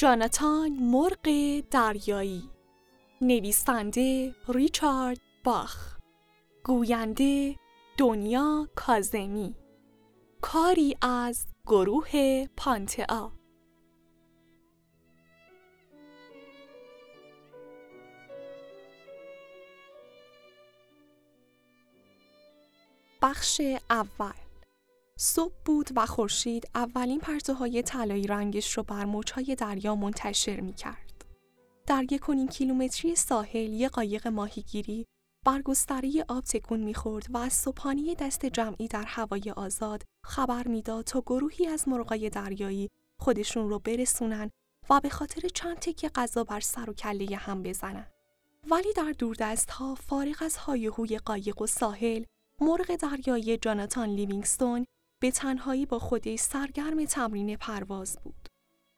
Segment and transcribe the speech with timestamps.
[0.00, 1.28] جاناتان مرغ
[1.70, 2.50] دریایی.
[3.20, 5.98] نویسنده ریچارد باخ.
[6.64, 7.56] گوینده
[7.98, 9.54] دنیا کازمی.
[10.40, 13.32] کاری از گروه پانتئا.
[23.22, 23.60] بخش
[23.90, 24.47] اول.
[25.20, 31.24] صبح بود و خورشید اولین پرتوهای طلایی رنگش رو بر موجهای دریا منتشر می کرد.
[31.86, 35.06] در یک و کیلومتری ساحل یک قایق ماهیگیری
[35.46, 41.04] بر گستره آب تکون می‌خورد و از صبحانی دست جمعی در هوای آزاد خبر می‌داد
[41.04, 42.88] تا گروهی از مرغای دریایی
[43.20, 44.50] خودشون رو برسونن
[44.90, 48.06] و به خاطر چند تکه غذا بر سر و کله هم بزنن.
[48.70, 52.24] ولی در دوردست ها فارغ از هایهوی قایق و ساحل
[52.60, 54.86] مرغ دریایی جاناتان لیوینگستون
[55.20, 58.48] به تنهایی با خودش سرگرم تمرین پرواز بود.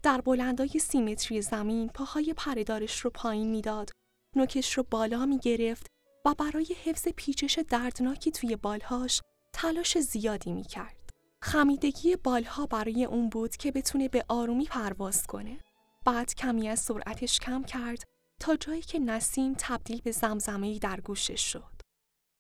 [0.03, 3.91] در بلندای سیمتری زمین پاهای پردارش رو پایین می‌داد،
[4.37, 5.87] نوکش رو بالا می گرفت
[6.25, 9.21] و برای حفظ پیچش دردناکی توی بالهاش
[9.53, 11.11] تلاش زیادی می کرد.
[11.43, 15.59] خمیدگی بالها برای اون بود که بتونه به آرومی پرواز کنه.
[16.07, 18.05] بعد کمی از سرعتش کم کرد
[18.41, 21.70] تا جایی که نسیم تبدیل به زمزمهی در گوشش شد.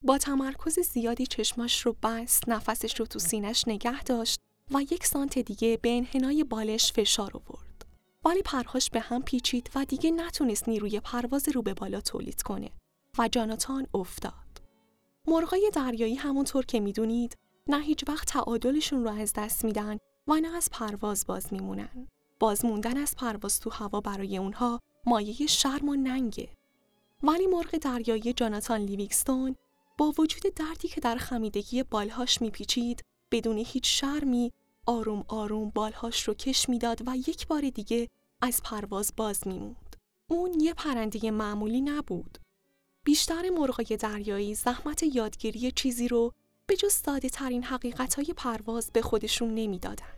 [0.05, 5.39] با تمرکز زیادی چشماش رو بست، نفسش رو تو سینش نگه داشت و یک سانت
[5.39, 7.84] دیگه به انحنای بالش فشار آورد.
[8.25, 12.70] ولی پرهاش به هم پیچید و دیگه نتونست نیروی پرواز رو به بالا تولید کنه
[13.19, 14.33] و جاناتان افتاد.
[15.27, 19.98] مرغای دریایی همونطور که می‌دونید نه هیچ وقت تعادلشون رو از دست میدن
[20.29, 22.09] و نه از پرواز باز میمونن.
[22.39, 26.48] باز موندن از پرواز تو هوا برای اونها مایه شرم و ننگه.
[27.23, 29.57] ولی مرغ دریایی جاناتان لیویکستون
[30.01, 34.53] با وجود دردی که در خمیدگی بالهاش میپیچید بدون هیچ شرمی
[34.87, 38.08] آروم آروم بالهاش رو کش می‌داد و یک بار دیگه
[38.42, 39.97] از پرواز باز میموند.
[40.30, 42.39] اون یه پرنده معمولی نبود.
[43.05, 46.33] بیشتر مرغای دریایی زحمت یادگیری چیزی رو
[46.67, 50.14] به جز ساده ترین حقیقت پرواز به خودشون نمی‌دادن.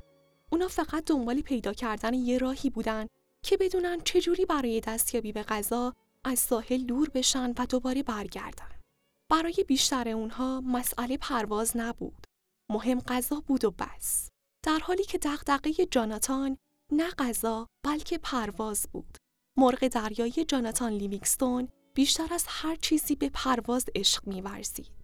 [0.52, 3.06] اونا فقط دنبال پیدا کردن یه راهی بودن
[3.42, 5.92] که بدونن چجوری برای دستیابی به غذا
[6.24, 8.81] از ساحل دور بشن و دوباره برگردن.
[9.32, 12.26] برای بیشتر اونها مسئله پرواز نبود.
[12.70, 14.28] مهم غذا بود و بس.
[14.64, 16.58] در حالی که دغدغه جاناتان
[16.92, 19.18] نه غذا بلکه پرواز بود.
[19.56, 25.01] مرغ دریایی جاناتان لیوینگستون بیشتر از هر چیزی به پرواز عشق می‌ورزید.